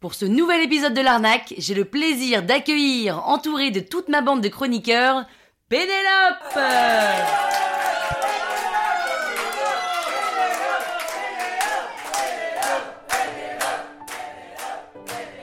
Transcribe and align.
Pour 0.00 0.14
ce 0.14 0.24
nouvel 0.24 0.62
épisode 0.62 0.94
de 0.94 1.02
l'arnaque, 1.02 1.52
j'ai 1.58 1.74
le 1.74 1.84
plaisir 1.84 2.42
d'accueillir, 2.42 3.28
entouré 3.28 3.70
de 3.70 3.80
toute 3.80 4.08
ma 4.08 4.22
bande 4.22 4.40
de 4.40 4.48
chroniqueurs, 4.48 5.26
Pénélope 5.68 6.58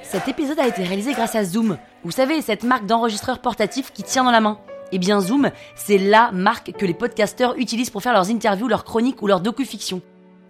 Cet 0.02 0.27
épisode 0.27 0.59
a 0.59 0.68
été 0.68 0.84
réalisé 0.84 1.13
grâce 1.13 1.36
à 1.36 1.43
Zoom. 1.43 1.77
Vous 2.04 2.11
savez, 2.11 2.41
cette 2.41 2.63
marque 2.63 2.88
d'enregistreur 2.88 3.41
portatif 3.41 3.91
qui 3.93 4.02
tient 4.02 4.23
dans 4.23 4.31
la 4.31 4.41
main. 4.41 4.57
Eh 4.91 4.97
bien 4.97 5.20
Zoom, 5.21 5.52
c'est 5.75 6.00
la 6.00 6.31
marque 6.31 6.71
que 6.71 6.86
les 6.88 6.95
podcasteurs 6.95 7.54
utilisent 7.57 7.91
pour 7.91 8.02
faire 8.02 8.13
leurs 8.13 8.31
interviews, 8.31 8.68
leurs 8.68 8.86
chroniques 8.86 9.21
ou 9.21 9.27
leurs 9.27 9.41
docu-fictions. 9.41 10.02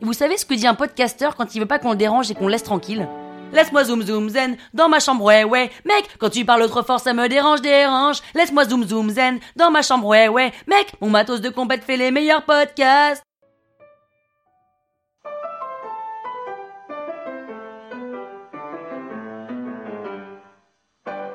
Et 0.01 0.05
vous 0.05 0.13
savez 0.13 0.37
ce 0.37 0.45
que 0.45 0.53
dit 0.53 0.67
un 0.67 0.73
podcasteur 0.73 1.35
quand 1.35 1.55
il 1.55 1.59
veut 1.59 1.65
pas 1.65 1.79
qu'on 1.79 1.91
le 1.91 1.97
dérange 1.97 2.29
et 2.31 2.35
qu'on 2.35 2.45
le 2.45 2.51
laisse 2.51 2.63
tranquille 2.63 3.07
Laisse-moi 3.53 3.83
zoom 3.83 4.01
zoom 4.01 4.29
zen 4.29 4.57
dans 4.73 4.89
ma 4.89 4.99
chambre 4.99 5.23
ouais 5.23 5.43
ouais 5.43 5.69
mec 5.85 6.09
quand 6.17 6.29
tu 6.29 6.43
parles 6.43 6.67
trop 6.67 6.97
ça 6.97 7.13
me 7.13 7.29
dérange 7.29 7.61
dérange 7.61 8.17
laisse-moi 8.33 8.65
zoom 8.65 8.83
zoom 8.83 9.11
zen 9.11 9.39
dans 9.55 9.69
ma 9.69 9.83
chambre 9.83 10.07
ouais 10.07 10.27
ouais 10.27 10.51
mec 10.65 10.91
mon 11.01 11.09
matos 11.11 11.39
de 11.39 11.49
compète 11.49 11.83
fait 11.83 11.97
les 11.97 12.09
meilleurs 12.09 12.43
podcasts 12.43 13.23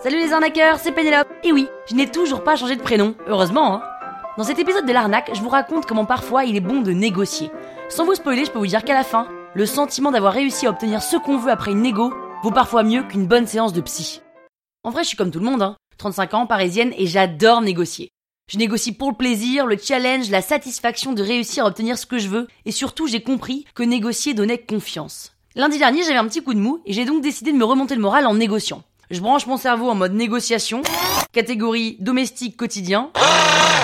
Salut 0.00 0.18
les 0.18 0.32
arnaqueurs, 0.32 0.78
c'est 0.78 0.92
Pénélope. 0.92 1.26
Et 1.42 1.50
oui, 1.50 1.68
je 1.90 1.96
n'ai 1.96 2.08
toujours 2.08 2.44
pas 2.44 2.54
changé 2.54 2.76
de 2.76 2.82
prénom, 2.82 3.16
heureusement. 3.26 3.74
Hein. 3.74 3.82
Dans 4.38 4.44
cet 4.44 4.60
épisode 4.60 4.86
de 4.86 4.92
l'arnaque, 4.92 5.32
je 5.34 5.40
vous 5.40 5.48
raconte 5.48 5.86
comment 5.86 6.04
parfois 6.04 6.44
il 6.44 6.54
est 6.54 6.60
bon 6.60 6.82
de 6.82 6.92
négocier. 6.92 7.50
Sans 7.90 8.04
vous 8.04 8.14
spoiler, 8.14 8.44
je 8.44 8.50
peux 8.50 8.58
vous 8.58 8.66
dire 8.66 8.84
qu'à 8.84 8.92
la 8.92 9.02
fin, 9.02 9.26
le 9.54 9.64
sentiment 9.64 10.10
d'avoir 10.10 10.34
réussi 10.34 10.66
à 10.66 10.70
obtenir 10.70 11.02
ce 11.02 11.16
qu'on 11.16 11.38
veut 11.38 11.50
après 11.50 11.70
une 11.70 11.80
négo 11.80 12.12
vaut 12.42 12.50
parfois 12.50 12.82
mieux 12.82 13.02
qu'une 13.02 13.26
bonne 13.26 13.46
séance 13.46 13.72
de 13.72 13.80
psy. 13.80 14.20
En 14.84 14.90
vrai, 14.90 15.04
je 15.04 15.08
suis 15.08 15.16
comme 15.16 15.30
tout 15.30 15.38
le 15.38 15.46
monde, 15.46 15.62
hein. 15.62 15.76
35 15.96 16.34
ans, 16.34 16.46
parisienne, 16.46 16.92
et 16.98 17.06
j'adore 17.06 17.62
négocier. 17.62 18.10
Je 18.52 18.58
négocie 18.58 18.92
pour 18.92 19.10
le 19.10 19.16
plaisir, 19.16 19.66
le 19.66 19.78
challenge, 19.78 20.30
la 20.30 20.42
satisfaction 20.42 21.14
de 21.14 21.22
réussir 21.22 21.64
à 21.64 21.68
obtenir 21.68 21.98
ce 21.98 22.04
que 22.04 22.18
je 22.18 22.28
veux, 22.28 22.46
et 22.66 22.72
surtout 22.72 23.06
j'ai 23.06 23.22
compris 23.22 23.64
que 23.74 23.82
négocier 23.82 24.34
donnait 24.34 24.58
confiance. 24.58 25.32
Lundi 25.56 25.78
dernier, 25.78 26.02
j'avais 26.02 26.16
un 26.16 26.28
petit 26.28 26.42
coup 26.42 26.54
de 26.54 26.60
mou, 26.60 26.82
et 26.84 26.92
j'ai 26.92 27.06
donc 27.06 27.22
décidé 27.22 27.52
de 27.52 27.58
me 27.58 27.64
remonter 27.64 27.94
le 27.94 28.02
moral 28.02 28.26
en 28.26 28.34
négociant. 28.34 28.82
Je 29.10 29.20
branche 29.20 29.46
mon 29.46 29.56
cerveau 29.56 29.88
en 29.88 29.94
mode 29.94 30.12
négociation, 30.12 30.82
catégorie 31.32 31.96
domestique 32.00 32.56
quotidien, 32.56 33.10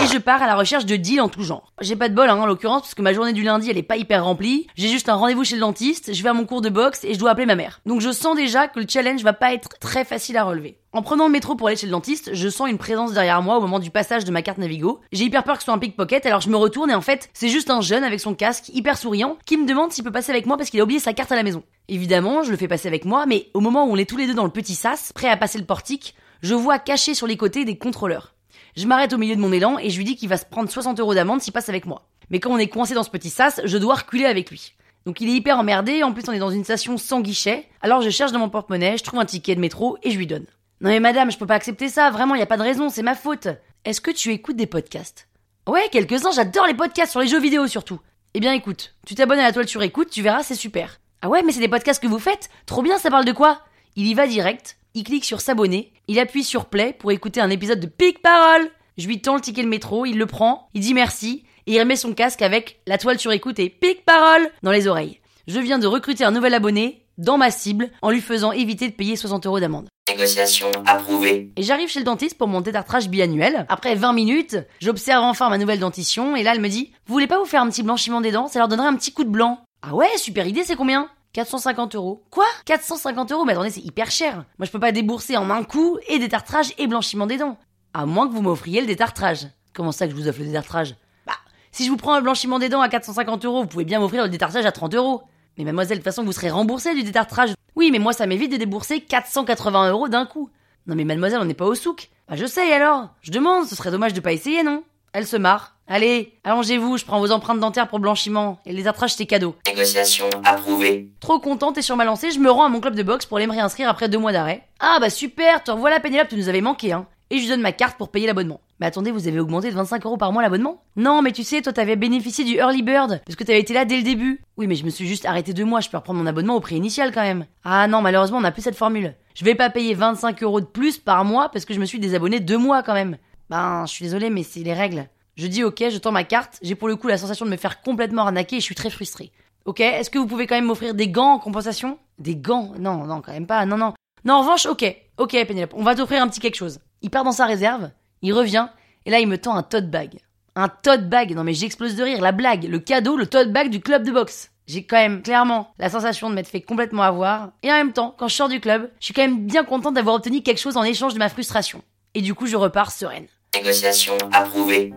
et 0.03 0.07
je 0.07 0.19
pars 0.19 0.43
à 0.43 0.47
la 0.47 0.57
recherche 0.57 0.87
de 0.87 0.97
deals 0.97 1.21
en 1.21 1.29
tout 1.29 1.43
genre. 1.43 1.73
J'ai 1.81 1.95
pas 1.95 2.09
de 2.09 2.15
bol 2.15 2.29
hein, 2.29 2.37
en 2.37 2.47
l'occurrence 2.47 2.83
parce 2.83 2.95
que 2.95 3.03
ma 3.03 3.13
journée 3.13 3.33
du 3.33 3.43
lundi 3.43 3.71
elle 3.71 3.79
est 3.79 3.83
pas 3.83 3.97
hyper 3.97 4.25
remplie. 4.25 4.67
J'ai 4.77 4.89
juste 4.89 5.09
un 5.09 5.15
rendez-vous 5.15 5.45
chez 5.45 5.55
le 5.55 5.61
dentiste, 5.61 6.15
je 6.15 6.23
vais 6.23 6.31
à 6.31 6.33
mon 6.33 6.47
cours 6.47 6.63
de 6.63 6.69
boxe 6.69 7.05
et 7.05 7.15
je 7.15 7.19
dois 7.19 7.31
appeler 7.31 7.47
ma 7.47 7.55
mère. 7.55 7.81
Donc 7.87 8.01
je 8.01 8.11
sens 8.13 8.35
déjà 8.35 8.67
que 8.67 8.81
le 8.81 8.87
challenge 8.89 9.23
va 9.23 9.35
pas 9.35 9.53
être 9.53 9.79
très 9.79 10.05
facile 10.05 10.37
à 10.37 10.45
relever. 10.45 10.79
En 10.93 11.03
prenant 11.03 11.27
le 11.27 11.33
métro 11.33 11.55
pour 11.55 11.69
aller 11.69 11.77
chez 11.77 11.87
le 11.87 11.93
dentiste, 11.93 12.31
je 12.35 12.49
sens 12.49 12.71
une 12.71 12.79
présence 12.79 13.13
derrière 13.13 13.43
moi 13.43 13.59
au 13.59 13.61
moment 13.61 13.79
du 13.79 13.91
passage 13.91 14.25
de 14.25 14.31
ma 14.31 14.43
carte 14.43 14.59
Navigo. 14.59 15.01
J'ai 15.13 15.25
hyper 15.25 15.43
peur 15.43 15.57
que 15.57 15.61
ce 15.61 15.65
soit 15.67 15.75
un 15.75 15.79
pickpocket, 15.79 16.25
alors 16.25 16.41
je 16.41 16.49
me 16.49 16.57
retourne 16.57 16.91
et 16.91 16.95
en 16.95 17.01
fait, 17.01 17.31
c'est 17.35 17.49
juste 17.49 17.69
un 17.69 17.81
jeune 17.81 18.05
avec 18.05 18.21
son 18.21 18.35
casque, 18.35 18.71
hyper 18.73 18.97
souriant, 18.97 19.37
qui 19.45 19.57
me 19.57 19.67
demande 19.67 19.93
s'il 19.93 20.05
peut 20.05 20.13
passer 20.13 20.31
avec 20.31 20.47
moi 20.47 20.57
parce 20.57 20.71
qu'il 20.71 20.81
a 20.81 20.85
oublié 20.85 21.01
sa 21.01 21.13
carte 21.13 21.33
à 21.33 21.37
la 21.37 21.43
maison. 21.43 21.63
Évidemment, 21.89 22.43
je 22.43 22.51
le 22.51 22.57
fais 22.57 22.69
passer 22.69 22.89
avec 22.89 23.05
moi, 23.05 23.27
mais 23.27 23.49
au 23.55 23.61
moment 23.61 23.87
où 23.87 23.91
on 23.91 23.97
est 23.97 24.09
tous 24.09 24.17
les 24.17 24.27
deux 24.27 24.35
dans 24.35 24.45
le 24.45 24.51
petit 24.51 24.75
sas, 24.75 25.13
prêt 25.13 25.29
à 25.29 25.37
passer 25.37 25.59
le 25.59 25.65
portique, 25.65 26.15
je 26.45 26.55
vois 26.55 26.79
caché 26.79 27.15
sur 27.15 27.27
les 27.27 27.39
côtés 27.39 27.65
des 27.65 27.79
contrôleurs. 27.79 28.35
Je 28.77 28.87
m'arrête 28.87 29.15
au 29.15 29.19
milieu 29.19 29.35
de 29.35 29.41
mon 29.41 29.51
élan 29.51 29.79
et 29.79 29.89
je 29.89 29.97
lui 29.97 30.05
dis 30.05 30.15
qu'il 30.15 30.29
va 30.29 30.37
se 30.37 30.45
prendre 30.45 30.71
60 30.71 31.01
euros 31.01 31.15
d'amende 31.15 31.41
s'il 31.41 31.55
passe 31.55 31.71
avec 31.71 31.87
moi. 31.87 32.07
Mais 32.29 32.39
quand 32.39 32.51
on 32.51 32.59
est 32.59 32.69
coincé 32.69 32.93
dans 32.93 33.03
ce 33.03 33.09
petit 33.09 33.31
sas, 33.31 33.63
je 33.65 33.79
dois 33.79 33.95
reculer 33.95 34.27
avec 34.27 34.51
lui. 34.51 34.75
Donc 35.07 35.23
il 35.23 35.31
est 35.31 35.33
hyper 35.33 35.59
emmerdé, 35.59 36.03
en 36.03 36.13
plus 36.13 36.25
on 36.29 36.33
est 36.33 36.39
dans 36.39 36.51
une 36.51 36.63
station 36.63 36.99
sans 36.99 37.23
guichet, 37.23 37.67
alors 37.81 38.03
je 38.03 38.11
cherche 38.11 38.33
dans 38.33 38.41
mon 38.41 38.51
porte-monnaie, 38.51 38.99
je 38.99 39.05
trouve 39.05 39.21
un 39.21 39.25
ticket 39.25 39.55
de 39.55 39.61
métro 39.61 39.97
et 40.03 40.11
je 40.11 40.19
lui 40.19 40.27
donne. 40.27 40.45
Non 40.83 40.91
mais 40.91 41.01
madame, 41.01 41.31
je 41.31 41.39
peux 41.39 41.47
pas 41.47 41.55
accepter 41.55 41.89
ça, 41.89 42.11
vraiment, 42.11 42.35
y 42.35 42.43
a 42.43 42.47
pas 42.47 42.59
de 42.59 42.63
raison, 42.63 42.91
c'est 42.91 43.03
ma 43.03 43.15
faute. 43.15 43.49
Est-ce 43.87 44.03
que 44.03 44.11
tu 44.11 44.31
écoutes 44.31 44.57
des 44.57 44.67
podcasts? 44.67 45.29
Ouais, 45.67 45.89
quelques-uns, 45.91 46.33
j'adore 46.33 46.67
les 46.67 46.75
podcasts 46.75 47.13
sur 47.13 47.21
les 47.21 47.27
jeux 47.27 47.41
vidéo 47.41 47.67
surtout. 47.69 48.01
Eh 48.35 48.41
bien 48.41 48.53
écoute, 48.53 48.95
tu 49.07 49.15
t'abonnes 49.15 49.39
à 49.39 49.45
la 49.45 49.53
toile 49.53 49.69
sur 49.69 49.83
écoute, 49.83 50.11
tu 50.11 50.21
verras, 50.21 50.43
c'est 50.43 50.55
super. 50.55 51.01
Ah 51.23 51.31
ouais, 51.31 51.43
mais 51.43 51.53
c'est 51.53 51.61
des 51.61 51.69
podcasts 51.69 52.03
que 52.03 52.09
vous 52.09 52.19
faites? 52.19 52.51
Trop 52.67 52.83
bien, 52.83 52.99
ça 52.99 53.09
parle 53.09 53.25
de 53.25 53.33
quoi? 53.33 53.63
Il 53.97 54.07
y 54.07 54.13
va 54.13 54.27
direct, 54.27 54.77
il 54.95 55.03
clique 55.03 55.25
sur 55.25 55.41
s'abonner, 55.41 55.93
il 56.07 56.21
appuie 56.21 56.45
sur 56.45 56.67
play 56.67 56.95
pour 56.99 57.11
écouter 57.11 57.41
un 57.41 57.51
épisode 57.51 57.81
de 57.81 57.87
Pic 57.87 58.23
Parole. 58.23 58.71
Je 58.97 59.09
lui 59.09 59.21
tends 59.21 59.35
le 59.35 59.41
ticket 59.41 59.65
de 59.65 59.69
métro, 59.69 60.07
il 60.07 60.19
le 60.19 60.27
prend, 60.27 60.69
il 60.73 60.81
dit 60.81 60.95
merci, 60.95 61.43
et 61.67 61.75
il 61.75 61.81
remet 61.81 61.97
son 61.97 62.15
casque 62.15 62.43
avec 62.43 62.81
la 62.87 62.97
toile 62.97 63.19
sur 63.19 63.33
écoute 63.33 63.59
et 63.59 63.69
Pic 63.69 64.05
Parole 64.05 64.49
dans 64.63 64.71
les 64.71 64.87
oreilles. 64.87 65.21
Je 65.49 65.59
viens 65.59 65.81
de 65.81 65.89
recruter 65.89 66.25
un 66.25 66.31
nouvel 66.31 66.55
abonné 66.55 67.03
dans 67.19 67.39
ma 67.39 67.51
cible 67.51 67.91
en 68.03 68.11
lui 68.11 68.21
faisant 68.21 68.53
éviter 68.53 68.89
de 68.89 68.95
payer 68.95 69.17
60 69.17 69.47
euros 69.47 69.61
d'amende. 69.61 69.89
Négociation 70.09 70.71
approuvée. 70.87 71.51
Et 71.57 71.63
j'arrive 71.63 71.89
chez 71.89 71.99
le 71.99 72.05
dentiste 72.05 72.39
pour 72.39 72.47
mon 72.47 72.61
détartrage 72.61 73.09
biannuel. 73.09 73.67
Après 73.69 73.97
20 73.97 74.13
minutes, 74.13 74.57
j'observe 74.81 75.25
enfin 75.25 75.49
ma 75.49 75.59
nouvelle 75.59 75.81
dentition 75.81 76.37
et 76.37 76.45
là 76.45 76.53
elle 76.55 76.61
me 76.61 76.69
dit 76.69 76.93
Vous 77.07 77.15
voulez 77.15 77.27
pas 77.27 77.39
vous 77.39 77.47
faire 77.47 77.63
un 77.63 77.69
petit 77.69 77.83
blanchiment 77.83 78.21
des 78.21 78.31
dents? 78.31 78.47
Ça 78.47 78.61
leur 78.61 78.69
donnerait 78.69 78.87
un 78.87 78.97
petit 78.97 79.13
coup 79.13 79.25
de 79.25 79.29
blanc. 79.31 79.61
Ah 79.83 79.95
ouais, 79.95 80.09
super 80.19 80.47
idée, 80.47 80.63
c'est 80.65 80.77
combien? 80.77 81.09
450 81.35 81.97
euros. 81.97 82.25
Quoi? 82.31 82.47
450 82.65 83.33
euros? 83.33 83.45
Mais 83.45 83.53
attendez, 83.53 83.71
c'est 83.71 83.85
hyper 83.85 84.11
cher. 84.11 84.45
Moi 84.59 84.67
je 84.67 84.71
peux 84.71 84.81
pas 84.81 84.93
débourser 84.93 85.37
en 85.37 85.51
un 85.51 85.65
coup 85.65 85.99
et 86.09 86.19
détartrage 86.19 86.73
et 86.79 86.87
blanchiment 86.87 87.27
des 87.27 87.37
dents. 87.37 87.59
À 87.93 88.07
moins 88.07 88.27
que 88.29 88.33
vous 88.33 88.41
m'offriez 88.41 88.81
le 88.81 88.87
détartrage. 88.87 89.49
Comment 89.75 89.93
ça 89.93 90.07
que 90.07 90.13
je 90.13 90.17
vous 90.17 90.29
offre 90.29 90.41
le 90.41 90.47
détartrage? 90.47 90.95
Bah, 91.27 91.35
si 91.73 91.85
je 91.85 91.91
vous 91.91 91.97
prends 91.97 92.15
un 92.15 92.23
blanchiment 92.23 92.59
des 92.59 92.69
dents 92.69 92.81
à 92.81 92.89
450 92.89 93.45
euros, 93.45 93.63
vous 93.63 93.69
pouvez 93.69 93.85
bien 93.85 93.99
m'offrir 93.99 94.23
le 94.23 94.31
détartrage 94.31 94.65
à 94.65 94.73
30 94.73 94.95
euros. 94.95 95.23
Mais 95.59 95.65
mademoiselle, 95.65 95.99
de 95.99 96.03
toute 96.03 96.11
façon, 96.11 96.25
vous 96.25 96.33
serez 96.33 96.51
remboursé 96.51 96.95
du 96.95 97.03
détartrage. 97.03 97.53
Oui, 97.77 97.91
mais 97.93 97.99
moi, 97.99 98.13
ça 98.13 98.27
m'évite 98.27 98.51
de 98.51 98.57
débourser 98.57 99.01
480 99.01 99.91
euros 99.91 100.09
d'un 100.09 100.27
coup. 100.27 100.51
Non 100.87 100.95
mais 100.95 101.05
mademoiselle, 101.05 101.41
on 101.41 101.47
n'est 101.47 101.55
pas 101.55 101.65
au 101.65 101.75
souk. 101.75 102.11
Bah 102.29 102.37
je 102.37 102.47
sais 102.47 102.73
alors. 102.73 103.09
Je 103.23 103.31
demande, 103.33 103.67
ce 103.67 103.75
serait 103.75 103.91
dommage 103.91 104.13
de 104.13 104.21
pas 104.21 104.33
essayer, 104.33 104.63
non? 104.63 104.85
Elle 105.13 105.27
se 105.27 105.37
marre. 105.37 105.74
Allez, 105.87 106.33
allongez-vous, 106.45 106.97
je 106.97 107.05
prends 107.05 107.21
vos 107.21 107.31
empreintes 107.31 107.61
dentaires 107.61 107.89
pour 107.89 107.99
blanchiment. 107.99 108.59
Et 108.65 108.71
le 108.71 108.79
détartrage, 108.79 109.15
c'est 109.15 109.27
cadeau. 109.27 109.55
Négociation 109.67 110.31
approuvée. 110.43 111.11
Trop 111.21 111.39
contente 111.39 111.77
et 111.77 111.83
sur 111.83 111.97
ma 111.97 112.07
lancée, 112.07 112.31
je 112.31 112.39
me 112.39 112.51
rends 112.51 112.65
à 112.65 112.69
mon 112.71 112.81
club 112.81 112.95
de 112.95 113.03
boxe 113.03 113.27
pour 113.27 113.37
aller 113.37 113.47
me 113.47 113.53
réinscrire 113.53 113.91
après 113.91 114.09
deux 114.09 114.19
mois 114.19 114.33
d'arrêt. 114.33 114.67
Ah 114.81 114.97
bah 114.99 115.11
super, 115.11 115.63
te 115.63 115.71
revoilà 115.71 116.01
Pénélope, 116.01 116.29
tu 116.29 116.37
nous 116.37 116.49
avais 116.49 116.63
manqué, 116.63 116.93
hein. 116.93 117.07
Et 117.31 117.37
je 117.37 117.43
lui 117.43 117.49
donne 117.49 117.61
ma 117.61 117.73
carte 117.73 117.99
pour 117.99 118.11
payer 118.11 118.27
l'abonnement. 118.27 118.61
Mais 118.81 118.87
attendez, 118.87 119.11
vous 119.11 119.29
avez 119.29 119.41
augmenté 119.41 119.71
de 119.71 119.75
25 119.75 120.07
euros 120.07 120.17
par 120.17 120.33
mois 120.33 120.43
l'abonnement? 120.43 120.83
Non, 120.97 121.21
mais 121.21 121.33
tu 121.33 121.43
sais, 121.43 121.61
toi 121.61 121.73
t'avais 121.73 121.97
bénéficié 121.97 122.45
du 122.45 122.57
early 122.57 122.83
bird, 122.83 123.21
parce 123.27 123.37
que 123.37 123.45
t'avais 123.45 123.61
été 123.61 123.75
là 123.75 123.85
dès 123.85 123.99
le 123.99 124.03
début. 124.03 124.41
Oui, 124.57 124.67
mais 124.67 124.77
je 124.77 124.85
me 124.85 124.91
suis 124.91 125.07
juste 125.07 125.27
arrêté 125.27 125.53
deux 125.53 125.65
mois, 125.65 125.81
je 125.81 125.91
peux 125.91 125.99
reprendre 125.99 126.19
mon 126.19 126.27
abonnement 126.27 126.57
au 126.57 126.61
prix 126.61 126.77
initial 126.77 127.13
quand 127.13 127.23
même. 127.23 127.45
Ah 127.63 127.89
non, 127.89 128.01
malheureusement, 128.01 128.39
on 128.39 128.43
n'a 128.43 128.53
plus 128.53 128.63
cette 128.63 128.77
formule. 128.77 129.15
Je 129.35 129.45
vais 129.45 129.55
pas 129.55 129.69
payer 129.69 129.95
25 129.95 130.43
euros 130.43 130.61
de 130.61 130.67
plus 130.67 130.97
par 130.97 131.25
mois 131.27 131.51
parce 131.51 131.67
que 131.67 131.75
je 131.75 131.81
me 131.81 131.85
suis 131.85 131.99
désabonné 131.99 132.41
deux 132.41 132.59
mois 132.59 132.83
quand 132.83 132.95
même. 132.95 133.19
Ben, 133.51 133.85
je 133.87 133.93
suis 133.93 134.05
désolé, 134.05 134.31
mais 134.31 134.43
c'est 134.43 134.61
les 134.61 134.73
règles. 134.73 135.07
Je 135.37 135.49
dis 135.49 135.65
ok, 135.65 135.85
je 135.91 135.99
tends 135.99 136.13
ma 136.13 136.23
carte, 136.23 136.59
j'ai 136.63 136.77
pour 136.77 136.87
le 136.87 136.95
coup 136.95 137.09
la 137.09 137.19
sensation 137.19 137.45
de 137.45 137.51
me 137.51 137.57
faire 137.57 137.83
complètement 137.83 138.23
arnaquer 138.23 138.57
et 138.57 138.61
je 138.61 138.65
suis 138.65 138.77
très 138.77 138.91
frustré. 138.91 139.33
Ok, 139.65 139.81
est-ce 139.81 140.11
que 140.11 140.19
vous 140.19 140.27
pouvez 140.27 140.47
quand 140.47 140.55
même 140.55 140.67
m'offrir 140.67 140.95
des 140.95 141.09
gants 141.09 141.33
en 141.33 141.39
compensation? 141.39 141.99
Des 142.19 142.37
gants? 142.37 142.73
Non, 142.79 143.05
non, 143.05 143.21
quand 143.21 143.33
même 143.33 143.47
pas, 143.47 143.67
non, 143.67 143.77
non. 143.77 143.95
Non, 144.25 144.35
en 144.35 144.41
revanche, 144.43 144.67
ok, 144.67 144.85
ok 145.17 145.31
Pénélope, 145.47 145.75
on 145.75 145.83
va 145.83 145.97
t'offrir 145.97 146.23
un 146.23 146.29
petit 146.29 146.39
quelque 146.39 146.55
chose. 146.55 146.79
Il 147.03 147.11
part 147.11 147.25
dans 147.25 147.33
sa 147.33 147.47
réserve, 147.47 147.91
il 148.23 148.33
revient, 148.33 148.69
et 149.07 149.11
là 149.11 149.19
il 149.19 149.27
me 149.27 149.37
tend 149.37 149.57
un 149.57 149.65
tote 149.65 149.91
bag. 149.91 150.21
Un 150.55 150.69
tote 150.69 151.09
bag, 151.09 151.35
non 151.35 151.43
mais 151.43 151.55
j'explose 151.55 151.97
de 151.97 152.05
rire, 152.05 152.21
la 152.21 152.33
blague, 152.33 152.65
le 152.65 152.79
cadeau, 152.79 153.17
le 153.17 153.27
tote 153.27 153.53
bag 153.53 153.71
du 153.71 153.81
club 153.81 154.05
de 154.05 154.13
boxe. 154.13 154.51
J'ai 154.67 154.85
quand 154.85 154.97
même 154.97 155.23
clairement 155.23 155.75
la 155.79 155.91
sensation 155.91 156.31
de 156.31 156.35
m'être 156.35 156.49
fait 156.49 156.63
complètement 156.63 157.03
avoir, 157.03 157.51
et 157.63 157.73
en 157.73 157.77
même 157.77 157.93
temps, 157.93 158.15
quand 158.17 158.29
je 158.29 158.35
sors 158.37 158.49
du 158.49 158.61
club, 158.61 158.89
je 159.01 159.07
suis 159.07 159.15
quand 159.15 159.23
même 159.23 159.47
bien 159.47 159.65
contente 159.65 159.95
d'avoir 159.95 160.15
obtenu 160.15 160.43
quelque 160.43 160.61
chose 160.61 160.77
en 160.77 160.85
échange 160.85 161.15
de 161.15 161.19
ma 161.19 161.29
frustration. 161.29 161.83
Et 162.15 162.23
du 162.23 162.35
coup, 162.35 162.47
je 162.47 162.57
repars 162.57 162.93
sereine. 162.93 163.27
Négociation 163.55 164.17
approuvée. 164.33 164.95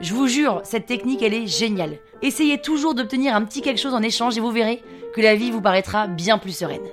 Je 0.00 0.14
vous 0.14 0.26
jure, 0.26 0.62
cette 0.64 0.86
technique, 0.86 1.22
elle 1.22 1.34
est 1.34 1.46
géniale. 1.46 1.98
Essayez 2.22 2.58
toujours 2.58 2.94
d'obtenir 2.94 3.34
un 3.34 3.44
petit 3.44 3.60
quelque 3.60 3.80
chose 3.80 3.92
en 3.92 4.02
échange 4.02 4.36
et 4.38 4.40
vous 4.40 4.50
verrez 4.50 4.82
que 5.14 5.20
la 5.20 5.34
vie 5.34 5.50
vous 5.50 5.60
paraîtra 5.60 6.06
bien 6.06 6.38
plus 6.38 6.56
sereine. 6.56 6.88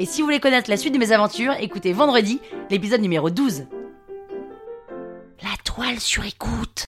Et 0.00 0.04
si 0.04 0.20
vous 0.20 0.26
voulez 0.26 0.40
connaître 0.40 0.68
la 0.68 0.76
suite 0.76 0.94
de 0.94 0.98
mes 0.98 1.12
aventures, 1.12 1.54
écoutez 1.60 1.92
vendredi 1.92 2.40
l'épisode 2.70 3.02
numéro 3.02 3.30
12. 3.30 3.66
La 5.42 5.56
toile 5.64 6.00
sur 6.00 6.24
écoute. 6.24 6.86